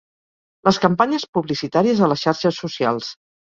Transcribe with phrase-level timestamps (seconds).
[0.67, 3.17] Les campanyes publicitàries a les xarxes socials.